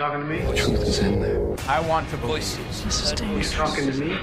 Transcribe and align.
talking 0.00 0.20
to 0.20 0.26
me? 0.26 0.40
The 0.40 0.56
truth 0.56 0.82
is 0.88 0.98
in 1.00 1.20
there. 1.20 1.44
I 1.68 1.80
want 1.80 2.08
to 2.08 2.16
voices. 2.16 2.84
This 2.84 3.02
is 3.04 3.12
dangerous. 3.12 3.52
You 3.52 3.58
talking 3.58 3.92
to 3.92 3.96
me? 4.00 4.16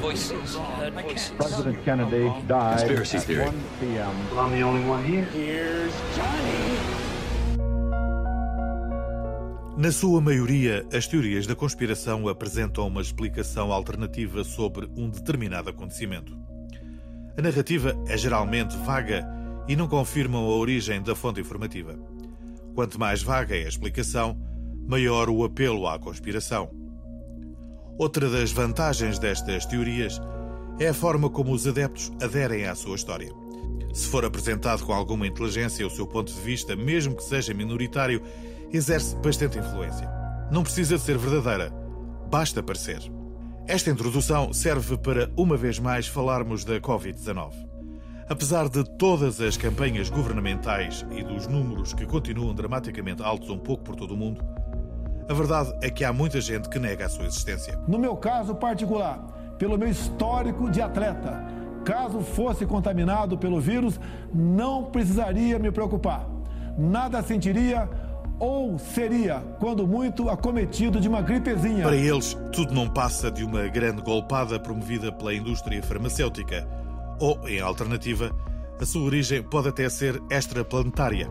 Voices. 0.00 0.56
Voices. 0.92 1.32
President 1.38 1.82
Kennedy 1.84 2.28
died 2.46 2.78
Conspiracy 2.78 3.16
at 3.16 3.22
theory. 3.24 3.44
1 3.46 3.64
p.m. 3.80 4.14
Well, 4.30 4.40
I'm 4.44 4.52
the 4.52 4.62
only 4.62 4.84
one 4.84 5.02
here. 5.04 5.24
Here's 5.32 5.94
Johnny. 6.14 6.52
Na 9.74 9.90
sua 9.90 10.20
maioria, 10.20 10.84
as 10.92 11.06
teorias 11.06 11.46
da 11.46 11.56
conspiração 11.56 12.28
apresentam 12.28 12.86
uma 12.86 13.00
explicação 13.00 13.72
alternativa 13.72 14.44
sobre 14.44 14.86
um 14.94 15.08
determinado 15.08 15.70
acontecimento. 15.70 16.36
A 17.38 17.40
narrativa 17.40 17.96
é 18.06 18.18
geralmente 18.18 18.76
vaga 18.84 19.26
e 19.66 19.74
não 19.74 19.88
confirmam 19.88 20.44
a 20.44 20.56
origem 20.56 21.00
da 21.00 21.14
fonte 21.14 21.40
informativa. 21.40 21.96
Quanto 22.74 22.98
mais 22.98 23.22
vaga 23.22 23.56
é 23.56 23.64
a 23.64 23.68
explicação, 23.68 24.38
maior 24.86 25.28
o 25.28 25.44
apelo 25.44 25.86
à 25.86 25.98
conspiração. 25.98 26.70
Outra 27.98 28.28
das 28.30 28.50
vantagens 28.50 29.18
destas 29.18 29.66
teorias 29.66 30.20
é 30.78 30.88
a 30.88 30.94
forma 30.94 31.28
como 31.28 31.52
os 31.52 31.66
adeptos 31.66 32.10
aderem 32.20 32.66
à 32.66 32.74
sua 32.74 32.96
história. 32.96 33.30
Se 33.92 34.08
for 34.08 34.24
apresentado 34.24 34.84
com 34.84 34.92
alguma 34.92 35.26
inteligência 35.26 35.86
o 35.86 35.90
seu 35.90 36.06
ponto 36.06 36.32
de 36.32 36.40
vista, 36.40 36.74
mesmo 36.74 37.14
que 37.14 37.22
seja 37.22 37.52
minoritário, 37.52 38.22
exerce 38.72 39.14
bastante 39.16 39.58
influência. 39.58 40.08
Não 40.50 40.62
precisa 40.62 40.96
de 40.96 41.02
ser 41.02 41.18
verdadeira, 41.18 41.70
basta 42.30 42.62
parecer. 42.62 43.02
Esta 43.66 43.90
introdução 43.90 44.52
serve 44.52 44.96
para, 44.96 45.30
uma 45.36 45.56
vez 45.56 45.78
mais, 45.78 46.06
falarmos 46.06 46.64
da 46.64 46.80
Covid-19. 46.80 47.71
Apesar 48.32 48.66
de 48.66 48.82
todas 48.82 49.42
as 49.42 49.58
campanhas 49.58 50.08
governamentais 50.08 51.04
e 51.10 51.22
dos 51.22 51.46
números 51.46 51.92
que 51.92 52.06
continuam 52.06 52.54
dramaticamente 52.54 53.22
altos 53.22 53.50
um 53.50 53.58
pouco 53.58 53.84
por 53.84 53.94
todo 53.94 54.14
o 54.14 54.16
mundo, 54.16 54.42
a 55.28 55.34
verdade 55.34 55.70
é 55.82 55.90
que 55.90 56.02
há 56.02 56.14
muita 56.14 56.40
gente 56.40 56.66
que 56.70 56.78
nega 56.78 57.04
a 57.04 57.08
sua 57.10 57.26
existência. 57.26 57.78
No 57.86 57.98
meu 57.98 58.16
caso 58.16 58.54
particular, 58.54 59.18
pelo 59.58 59.76
meu 59.76 59.86
histórico 59.86 60.70
de 60.70 60.80
atleta, 60.80 61.44
caso 61.84 62.22
fosse 62.22 62.64
contaminado 62.64 63.36
pelo 63.36 63.60
vírus, 63.60 64.00
não 64.32 64.84
precisaria 64.84 65.58
me 65.58 65.70
preocupar. 65.70 66.26
Nada 66.78 67.22
sentiria 67.22 67.86
ou 68.38 68.78
seria, 68.78 69.42
quando 69.60 69.86
muito, 69.86 70.30
acometido 70.30 70.98
de 70.98 71.06
uma 71.06 71.20
gripezinha. 71.20 71.82
Para 71.82 71.96
eles, 71.96 72.34
tudo 72.50 72.72
não 72.72 72.88
passa 72.88 73.30
de 73.30 73.44
uma 73.44 73.68
grande 73.68 74.00
golpada 74.00 74.58
promovida 74.58 75.12
pela 75.12 75.34
indústria 75.34 75.82
farmacêutica. 75.82 76.66
Ou, 77.22 77.38
em 77.48 77.60
alternativa, 77.60 78.34
a 78.80 78.84
sua 78.84 79.02
origem 79.02 79.44
pode 79.44 79.68
até 79.68 79.88
ser 79.88 80.20
extraplanetária. 80.28 81.30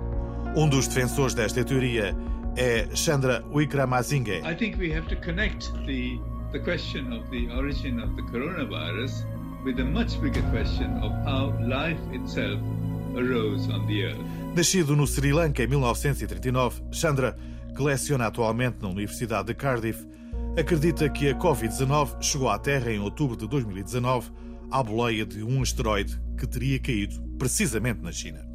Um 0.55 0.69
dos 0.69 0.87
defensores 0.87 1.33
desta 1.33 1.65
teoria 1.65 2.15
é 2.55 2.87
Chandra 2.95 3.43
Wickramasinghe. 3.51 4.37
I 4.37 4.55
think 4.55 4.79
we 4.79 4.97
have 4.97 5.09
to 5.09 5.17
connect 5.17 5.69
the, 5.85 6.17
the 6.53 6.59
question 6.59 7.11
of 7.11 7.29
the 7.29 7.53
origin 7.53 7.99
of 7.99 8.15
the 8.15 8.21
coronavirus 8.31 9.25
with 9.65 9.81
a 9.81 9.83
much 9.83 10.17
bigger 10.21 10.41
question 10.49 10.97
of 11.03 11.11
how 11.25 11.53
life 11.59 11.99
itself 12.13 12.61
arose 13.17 13.69
on 13.69 13.85
the 13.87 14.05
earth. 14.05 14.55
Nascido 14.55 14.95
no 14.95 15.05
Sri 15.05 15.33
Lanka 15.33 15.61
em 15.61 15.67
1939, 15.67 16.83
Chandra, 16.93 17.35
que 17.75 17.83
leciona 17.83 18.27
atualmente 18.27 18.77
na 18.81 18.87
Universidade 18.87 19.47
de 19.47 19.55
Cardiff, 19.55 20.07
acredita 20.57 21.09
que 21.09 21.27
a 21.27 21.37
Covid-19 21.37 22.21
chegou 22.21 22.49
à 22.49 22.57
Terra 22.57 22.93
em 22.93 22.99
outubro 23.01 23.35
de 23.35 23.45
2019 23.45 24.31
à 24.71 24.81
boleia 24.81 25.25
de 25.25 25.43
um 25.43 25.61
asteroide 25.61 26.19
que 26.37 26.47
teria 26.47 26.79
caído 26.79 27.21
precisamente 27.37 28.01
na 28.01 28.11
China. 28.11 28.51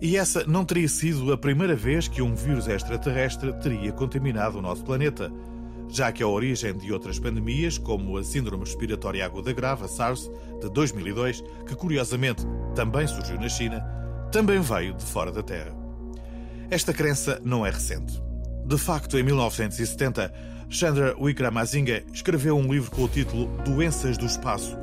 E 0.00 0.16
essa 0.16 0.44
não 0.44 0.64
teria 0.64 0.88
sido 0.88 1.32
a 1.32 1.38
primeira 1.38 1.74
vez 1.74 2.06
que 2.06 2.20
um 2.20 2.34
vírus 2.34 2.68
extraterrestre 2.68 3.52
teria 3.60 3.92
contaminado 3.92 4.58
o 4.58 4.62
nosso 4.62 4.84
planeta, 4.84 5.32
já 5.88 6.12
que 6.12 6.22
a 6.22 6.28
origem 6.28 6.76
de 6.76 6.92
outras 6.92 7.18
pandemias, 7.18 7.78
como 7.78 8.18
a 8.18 8.24
Síndrome 8.24 8.64
Respiratória 8.64 9.24
Aguda 9.24 9.52
Grave, 9.52 9.84
a 9.84 9.88
SARS, 9.88 10.30
de 10.60 10.68
2002, 10.70 11.42
que 11.66 11.74
curiosamente 11.74 12.44
também 12.74 13.06
surgiu 13.06 13.40
na 13.40 13.48
China, 13.48 13.80
também 14.30 14.60
veio 14.60 14.94
de 14.94 15.04
fora 15.04 15.32
da 15.32 15.42
Terra. 15.42 15.74
Esta 16.68 16.92
crença 16.92 17.40
não 17.44 17.64
é 17.64 17.70
recente. 17.70 18.20
De 18.66 18.76
facto, 18.76 19.16
em 19.16 19.22
1970, 19.22 20.32
Chandra 20.68 21.16
Wickramasinghe 21.18 22.04
escreveu 22.12 22.56
um 22.56 22.72
livro 22.72 22.90
com 22.90 23.04
o 23.04 23.08
título 23.08 23.46
Doenças 23.64 24.18
do 24.18 24.26
Espaço, 24.26 24.76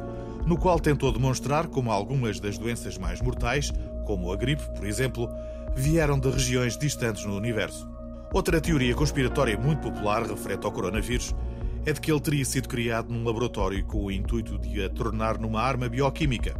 no 0.45 0.57
qual 0.57 0.79
tentou 0.79 1.11
demonstrar 1.11 1.67
como 1.67 1.91
algumas 1.91 2.39
das 2.39 2.57
doenças 2.57 2.97
mais 2.97 3.21
mortais, 3.21 3.71
como 4.05 4.31
a 4.31 4.35
gripe, 4.35 4.63
por 4.75 4.85
exemplo, 4.85 5.29
vieram 5.75 6.19
de 6.19 6.29
regiões 6.29 6.77
distantes 6.77 7.25
no 7.25 7.35
universo. 7.35 7.89
Outra 8.33 8.59
teoria 8.59 8.95
conspiratória 8.95 9.57
muito 9.57 9.81
popular 9.81 10.23
referente 10.23 10.65
ao 10.65 10.71
coronavírus 10.71 11.35
é 11.85 11.93
de 11.93 12.01
que 12.01 12.11
ele 12.11 12.19
teria 12.19 12.45
sido 12.45 12.67
criado 12.67 13.13
num 13.13 13.23
laboratório 13.23 13.83
com 13.85 14.05
o 14.05 14.11
intuito 14.11 14.57
de 14.57 14.83
a 14.83 14.89
tornar 14.89 15.37
numa 15.37 15.61
arma 15.61 15.87
bioquímica. 15.87 16.55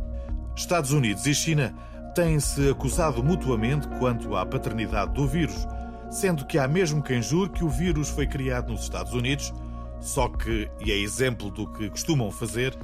Estados 0.55 0.91
Unidos 0.91 1.25
e 1.25 1.33
China 1.33 1.73
têm-se 2.13 2.69
acusado 2.69 3.23
mutuamente 3.23 3.87
quanto 3.99 4.35
à 4.35 4.45
paternidade 4.45 5.13
do 5.13 5.27
vírus, 5.27 5.67
sendo 6.11 6.45
que 6.45 6.59
há 6.59 6.67
mesmo 6.67 7.01
quem 7.01 7.21
jure 7.21 7.49
que 7.49 7.63
o 7.63 7.69
vírus 7.69 8.09
foi 8.09 8.27
criado 8.27 8.71
nos 8.71 8.83
Estados 8.83 9.13
Unidos, 9.13 9.51
só 9.99 10.27
que, 10.27 10.69
e 10.85 10.91
é 10.91 10.97
exemplo 10.97 11.49
do 11.49 11.65
que 11.71 11.89
costumam 11.89 12.29
fazer, 12.29 12.77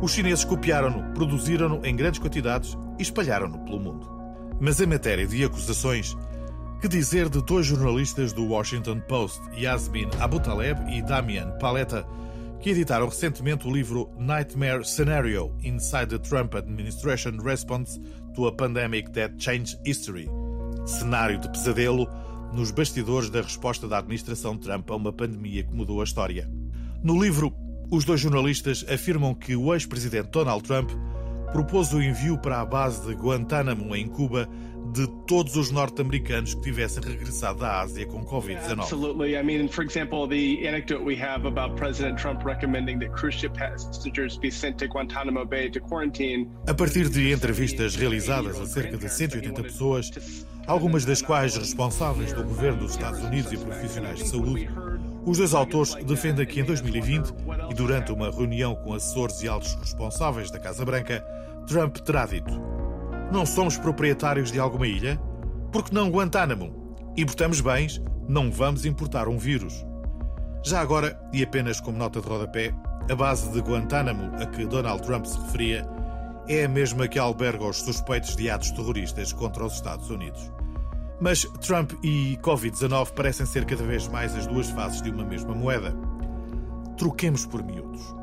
os 0.00 0.12
chineses 0.12 0.44
copiaram-no, 0.44 1.12
produziram-no 1.14 1.84
em 1.84 1.94
grandes 1.96 2.20
quantidades 2.20 2.76
e 2.98 3.02
espalharam-no 3.02 3.58
pelo 3.60 3.80
mundo. 3.80 4.08
Mas 4.60 4.80
em 4.80 4.86
matéria 4.86 5.26
de 5.26 5.44
acusações, 5.44 6.16
que 6.80 6.88
dizer 6.88 7.28
de 7.28 7.42
dois 7.42 7.66
jornalistas 7.66 8.32
do 8.32 8.46
Washington 8.46 9.00
Post, 9.00 9.40
Yasmin 9.58 10.08
Abutaleb 10.20 10.80
e 10.92 11.02
Damian 11.02 11.50
Paletta, 11.58 12.06
que 12.60 12.70
editaram 12.70 13.08
recentemente 13.08 13.66
o 13.66 13.72
livro 13.72 14.10
Nightmare 14.18 14.84
Scenario 14.84 15.54
Inside 15.62 16.06
the 16.06 16.18
Trump 16.18 16.54
Administration 16.54 17.38
Response 17.42 18.00
to 18.34 18.46
a 18.46 18.52
Pandemic 18.52 19.10
That 19.10 19.34
Changed 19.38 19.78
History 19.84 20.28
cenário 20.86 21.38
de 21.38 21.50
pesadelo 21.50 22.08
nos 22.52 22.70
bastidores 22.70 23.28
da 23.28 23.42
resposta 23.42 23.88
da 23.88 23.98
administração 23.98 24.56
Trump 24.56 24.88
a 24.90 24.96
uma 24.96 25.12
pandemia 25.12 25.64
que 25.64 25.74
mudou 25.74 26.00
a 26.00 26.04
história. 26.04 26.48
No 27.02 27.20
livro, 27.20 27.52
os 27.90 28.04
dois 28.04 28.20
jornalistas 28.20 28.84
afirmam 28.88 29.34
que 29.34 29.54
o 29.54 29.72
ex-presidente 29.72 30.30
Donald 30.30 30.62
Trump 30.64 30.90
propôs 31.52 31.92
o 31.92 32.02
envio 32.02 32.36
para 32.38 32.60
a 32.60 32.64
base 32.64 33.06
de 33.06 33.14
Guantánamo, 33.14 33.94
em 33.94 34.06
Cuba, 34.08 34.48
de 34.92 35.06
todos 35.26 35.56
os 35.56 35.70
norte-americanos 35.70 36.54
que 36.54 36.62
tivessem 36.62 37.02
regressado 37.02 37.60
da 37.60 37.80
Ásia 37.80 38.06
com 38.06 38.24
Covid-19. 38.24 38.80
Absolutely. 38.80 39.36
I 39.36 39.42
mean, 39.42 39.68
for 39.68 39.84
example, 39.84 40.28
the 40.28 40.66
anecdote 40.66 41.02
we 41.04 41.20
have 41.20 41.46
about 41.46 41.76
President 41.76 42.18
Trump 42.18 42.44
recommending 42.44 42.98
that 43.00 43.12
cruise 43.12 43.38
ship 43.38 43.54
passengers 43.54 44.38
be 44.38 44.50
sent 44.50 44.78
to 44.78 44.86
Guantanamo 44.86 45.44
Bay 45.44 45.70
to 45.70 45.80
quarantine. 45.80 46.48
A 46.66 46.74
partir 46.74 47.08
de 47.08 47.32
entrevistas 47.32 47.94
realizadas 47.96 48.58
a 48.60 48.66
cerca 48.66 48.96
de 48.96 49.08
180 49.08 49.62
pessoas, 49.62 50.10
algumas 50.66 51.04
das 51.04 51.20
quais 51.20 51.56
responsáveis 51.56 52.32
do 52.32 52.42
governo 52.42 52.80
dos 52.80 52.92
Estados 52.92 53.20
Unidos 53.20 53.52
e 53.52 53.56
profissionais 53.56 54.18
de 54.18 54.28
saúde, 54.28 54.68
os 55.26 55.38
dois 55.38 55.52
autores 55.52 55.94
defendem 56.04 56.46
que 56.46 56.60
em 56.60 56.64
2020, 56.64 57.34
e 57.68 57.74
durante 57.74 58.12
uma 58.12 58.30
reunião 58.30 58.76
com 58.76 58.94
assessores 58.94 59.42
e 59.42 59.48
altos 59.48 59.74
responsáveis 59.74 60.52
da 60.52 60.60
Casa 60.60 60.84
Branca, 60.84 61.20
Trump 61.66 61.96
terá 61.98 62.24
dito: 62.24 62.52
Não 63.32 63.44
somos 63.44 63.76
proprietários 63.76 64.52
de 64.52 64.60
alguma 64.60 64.86
ilha? 64.86 65.20
Porque 65.72 65.92
não 65.92 66.10
Guantánamo? 66.10 66.94
Importamos 67.16 67.60
bens, 67.60 68.00
não 68.28 68.52
vamos 68.52 68.86
importar 68.86 69.26
um 69.26 69.36
vírus. 69.36 69.84
Já 70.64 70.80
agora, 70.80 71.20
e 71.32 71.42
apenas 71.42 71.80
como 71.80 71.98
nota 71.98 72.20
de 72.20 72.28
rodapé, 72.28 72.72
a 73.10 73.14
base 73.14 73.50
de 73.50 73.60
Guantánamo 73.60 74.32
a 74.40 74.46
que 74.46 74.64
Donald 74.64 75.02
Trump 75.02 75.24
se 75.24 75.38
referia 75.38 75.86
é 76.48 76.64
a 76.64 76.68
mesma 76.68 77.08
que 77.08 77.18
alberga 77.18 77.64
os 77.64 77.78
suspeitos 77.78 78.36
de 78.36 78.48
atos 78.48 78.70
terroristas 78.70 79.32
contra 79.32 79.64
os 79.64 79.74
Estados 79.74 80.08
Unidos. 80.08 80.52
Mas 81.20 81.44
Trump 81.60 81.92
e 82.02 82.38
Covid-19 82.42 83.12
parecem 83.12 83.46
ser 83.46 83.64
cada 83.64 83.84
vez 83.84 84.06
mais 84.08 84.34
as 84.34 84.46
duas 84.46 84.68
faces 84.70 85.00
de 85.00 85.10
uma 85.10 85.24
mesma 85.24 85.54
moeda. 85.54 85.94
Troquemos 86.96 87.46
por 87.46 87.62
miúdos. 87.62 88.14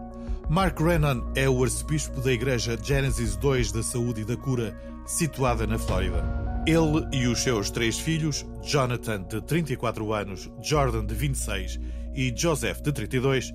Mark 0.49 0.79
Rennan 0.79 1.23
é 1.35 1.49
o 1.49 1.63
arcebispo 1.63 2.21
da 2.21 2.31
Igreja 2.31 2.77
Genesis 2.81 3.35
2 3.35 3.71
da 3.71 3.81
Saúde 3.81 4.21
e 4.21 4.25
da 4.25 4.35
Cura, 4.35 4.77
situada 5.05 5.65
na 5.65 5.79
Flórida. 5.79 6.23
Ele 6.67 7.07
e 7.11 7.27
os 7.27 7.39
seus 7.39 7.71
três 7.71 7.97
filhos, 7.99 8.45
Jonathan, 8.61 9.23
de 9.23 9.41
34 9.41 10.13
anos, 10.13 10.49
Jordan, 10.61 11.05
de 11.05 11.15
26 11.15 11.79
e 12.13 12.33
Joseph, 12.35 12.81
de 12.81 12.91
32, 12.91 13.53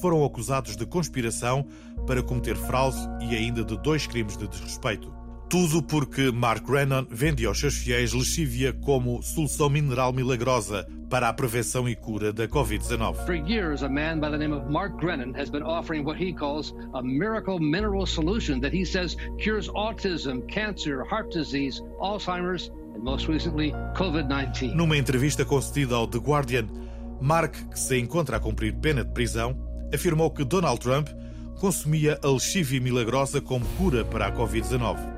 foram 0.00 0.24
acusados 0.24 0.76
de 0.76 0.86
conspiração 0.86 1.66
para 2.06 2.22
cometer 2.22 2.56
fraude 2.56 2.98
e 3.20 3.36
ainda 3.36 3.64
de 3.64 3.76
dois 3.78 4.06
crimes 4.06 4.36
de 4.36 4.48
desrespeito. 4.48 5.12
Tudo 5.48 5.82
porque 5.82 6.30
Mark 6.30 6.68
Rennan 6.68 7.06
vende 7.10 7.46
aos 7.46 7.58
seus 7.58 7.74
fiéis 7.74 8.12
lexívia 8.12 8.70
como 8.70 9.22
solução 9.22 9.70
mineral 9.70 10.12
milagrosa 10.12 10.86
para 11.08 11.26
a 11.26 11.32
prevenção 11.32 11.88
e 11.88 11.96
cura 11.96 12.34
da 12.34 12.46
Covid-19. 12.46 13.24
For 13.24 13.34
years, 13.34 13.82
a 13.82 13.88
man 13.88 14.20
by 14.20 14.30
the 14.30 14.36
name 14.36 14.52
of 14.54 14.70
Mark 14.70 15.00
Grennan 15.00 15.32
has 15.34 15.48
been 15.48 15.62
offering 15.62 16.04
what 16.04 16.22
he 16.22 16.34
calls 16.34 16.74
a 16.92 17.02
miracle 17.02 17.58
mineral 17.58 18.04
solution 18.04 18.60
that 18.60 18.76
he 18.76 18.84
says 18.84 19.16
cures 19.42 19.70
autism, 19.70 20.46
cancer, 20.48 21.02
heart 21.10 21.32
disease, 21.32 21.82
Alzheimer's, 21.98 22.70
and 22.94 23.02
most 23.02 23.26
recently, 23.26 23.72
COVID 23.94 24.28
19. 24.28 24.76
Numa 24.76 24.98
entrevista 24.98 25.46
concedida 25.46 25.94
ao 25.94 26.06
The 26.06 26.18
Guardian, 26.18 26.68
Mark, 27.22 27.54
que 27.70 27.80
se 27.80 27.98
encontra 27.98 28.36
a 28.36 28.40
cumprir 28.40 28.74
pena 28.74 29.02
de 29.02 29.12
prisão, 29.12 29.56
afirmou 29.94 30.30
que 30.30 30.44
Donald 30.44 30.78
Trump 30.78 31.08
consumia 31.58 32.20
a 32.22 32.28
lexívia 32.28 32.82
milagrosa 32.82 33.40
como 33.40 33.64
cura 33.78 34.04
para 34.04 34.26
a 34.26 34.32
Covid-19. 34.32 35.17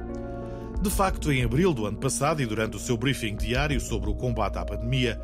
De 0.82 0.88
facto, 0.88 1.30
em 1.30 1.44
abril 1.44 1.74
do 1.74 1.84
ano 1.84 1.98
passado 1.98 2.40
e 2.40 2.46
durante 2.46 2.76
o 2.76 2.80
seu 2.80 2.96
briefing 2.96 3.36
diário 3.36 3.78
sobre 3.78 4.08
o 4.08 4.14
combate 4.14 4.56
à 4.56 4.64
pandemia, 4.64 5.20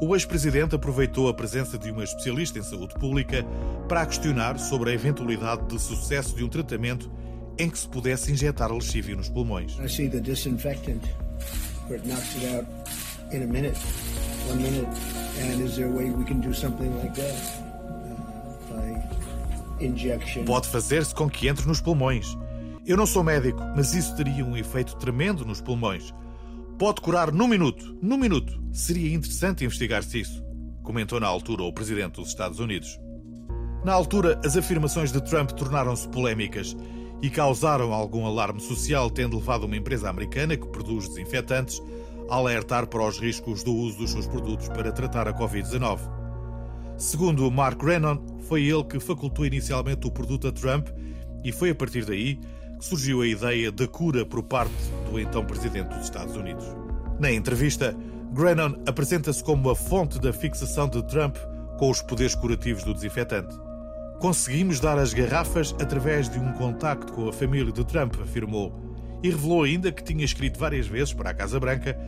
o 0.00 0.14
ex-presidente 0.14 0.76
aproveitou 0.76 1.28
a 1.28 1.34
presença 1.34 1.76
de 1.76 1.90
uma 1.90 2.04
especialista 2.04 2.60
em 2.60 2.62
saúde 2.62 2.94
pública 2.94 3.44
para 3.88 4.02
a 4.02 4.06
questionar 4.06 4.56
sobre 4.58 4.90
a 4.90 4.94
eventualidade 4.94 5.66
de 5.66 5.80
sucesso 5.80 6.36
de 6.36 6.44
um 6.44 6.48
tratamento 6.48 7.10
em 7.58 7.68
que 7.68 7.76
se 7.76 7.88
pudesse 7.88 8.30
injetar 8.30 8.72
lexívia 8.72 9.16
nos 9.16 9.28
pulmões. 9.28 9.76
I 9.80 9.88
see 9.88 10.08
the 10.08 10.20
disinfectant 10.20 11.02
where 11.88 12.00
it 12.00 12.06
knocks 12.06 12.36
it 12.36 12.56
out 12.56 12.66
in 13.32 13.42
a 13.42 13.46
minute, 13.46 13.76
one 14.48 14.62
minute. 14.62 14.88
And 15.40 15.60
is 15.60 15.74
there 15.74 15.88
a 15.88 15.92
way 15.92 16.10
we 16.10 16.24
can 16.24 16.40
do 16.40 16.54
something 16.54 16.88
like 17.02 17.14
that? 17.20 17.34
Uh, 18.70 18.74
by 18.76 19.84
injection. 19.84 20.44
Pode 20.44 20.68
fazer-se 20.68 21.12
com 21.12 21.28
que 21.28 21.48
entre 21.48 21.66
nos 21.66 21.80
pulmões. 21.80 22.38
Eu 22.90 22.96
não 22.96 23.06
sou 23.06 23.22
médico, 23.22 23.62
mas 23.76 23.94
isso 23.94 24.16
teria 24.16 24.44
um 24.44 24.56
efeito 24.56 24.96
tremendo 24.96 25.44
nos 25.44 25.60
pulmões. 25.60 26.12
Pode 26.76 27.00
curar 27.00 27.30
num 27.30 27.46
minuto. 27.46 27.96
Num 28.02 28.18
minuto. 28.18 28.60
Seria 28.72 29.14
interessante 29.14 29.64
investigar-se 29.64 30.18
isso, 30.18 30.44
comentou 30.82 31.20
na 31.20 31.28
altura 31.28 31.62
o 31.62 31.72
presidente 31.72 32.16
dos 32.16 32.30
Estados 32.30 32.58
Unidos. 32.58 32.98
Na 33.84 33.92
altura, 33.92 34.40
as 34.44 34.56
afirmações 34.56 35.12
de 35.12 35.20
Trump 35.20 35.52
tornaram-se 35.52 36.08
polémicas 36.08 36.76
e 37.22 37.30
causaram 37.30 37.92
algum 37.92 38.26
alarme 38.26 38.60
social, 38.60 39.08
tendo 39.08 39.36
levado 39.36 39.66
uma 39.66 39.76
empresa 39.76 40.10
americana 40.10 40.56
que 40.56 40.66
produz 40.66 41.08
desinfetantes 41.10 41.80
a 42.28 42.34
alertar 42.34 42.88
para 42.88 43.06
os 43.06 43.20
riscos 43.20 43.62
do 43.62 43.72
uso 43.72 43.98
dos 43.98 44.10
seus 44.10 44.26
produtos 44.26 44.68
para 44.68 44.90
tratar 44.90 45.28
a 45.28 45.32
Covid-19. 45.32 46.00
Segundo 46.98 47.48
Mark 47.52 47.80
Rennon, 47.80 48.18
foi 48.48 48.64
ele 48.64 48.82
que 48.82 48.98
facultou 48.98 49.46
inicialmente 49.46 50.08
o 50.08 50.10
produto 50.10 50.48
a 50.48 50.52
Trump 50.52 50.88
e 51.44 51.52
foi 51.52 51.70
a 51.70 51.74
partir 51.74 52.04
daí 52.04 52.40
surgiu 52.80 53.22
a 53.22 53.26
ideia 53.26 53.70
da 53.70 53.86
cura 53.86 54.24
por 54.24 54.42
parte 54.42 54.74
do 55.10 55.20
então 55.20 55.44
presidente 55.44 55.88
dos 55.88 56.04
Estados 56.04 56.36
Unidos. 56.36 56.64
Na 57.18 57.30
entrevista, 57.30 57.94
Grennan 58.32 58.76
apresenta-se 58.86 59.44
como 59.44 59.70
a 59.70 59.76
fonte 59.76 60.18
da 60.18 60.32
fixação 60.32 60.88
de 60.88 61.02
Trump 61.06 61.36
com 61.78 61.90
os 61.90 62.00
poderes 62.02 62.34
curativos 62.34 62.82
do 62.82 62.94
desinfetante. 62.94 63.54
Conseguimos 64.18 64.80
dar 64.80 64.98
as 64.98 65.12
garrafas 65.12 65.74
através 65.80 66.28
de 66.28 66.38
um 66.38 66.52
contacto 66.52 67.12
com 67.12 67.28
a 67.28 67.32
família 67.32 67.72
de 67.72 67.84
Trump, 67.84 68.14
afirmou, 68.22 68.72
e 69.22 69.30
revelou 69.30 69.64
ainda 69.64 69.92
que 69.92 70.02
tinha 70.02 70.24
escrito 70.24 70.58
várias 70.58 70.86
vezes 70.86 71.12
para 71.12 71.30
a 71.30 71.34
Casa 71.34 71.58
Branca 71.60 71.98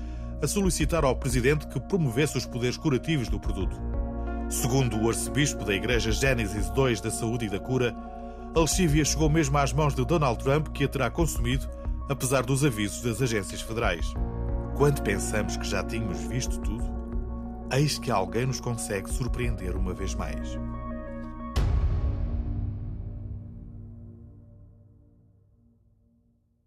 a 0.42 0.46
solicitar 0.46 1.04
ao 1.04 1.16
presidente 1.16 1.66
que 1.68 1.80
promovesse 1.80 2.36
os 2.36 2.46
poderes 2.46 2.76
curativos 2.76 3.28
do 3.28 3.38
produto. 3.38 3.76
Segundo 4.48 5.00
o 5.00 5.08
arcebispo 5.08 5.64
da 5.64 5.74
Igreja 5.74 6.12
Gênesis 6.12 6.70
II 6.76 7.00
da 7.02 7.10
Saúde 7.10 7.46
e 7.46 7.48
da 7.48 7.58
Cura, 7.58 7.94
a 8.54 8.60
lexívia 8.60 9.04
chegou 9.04 9.30
mesmo 9.30 9.56
às 9.56 9.72
mãos 9.72 9.94
de 9.94 10.04
Donald 10.04 10.42
Trump, 10.42 10.68
que 10.68 10.84
a 10.84 10.88
terá 10.88 11.10
consumido, 11.10 11.66
apesar 12.08 12.42
dos 12.42 12.64
avisos 12.64 13.00
das 13.00 13.22
agências 13.22 13.62
federais. 13.62 14.12
Quando 14.76 15.02
pensamos 15.02 15.56
que 15.56 15.66
já 15.66 15.82
tínhamos 15.82 16.20
visto 16.20 16.58
tudo, 16.60 16.84
eis 17.72 17.98
que 17.98 18.10
alguém 18.10 18.46
nos 18.46 18.60
consegue 18.60 19.10
surpreender 19.10 19.74
uma 19.74 19.94
vez 19.94 20.14
mais. 20.14 20.58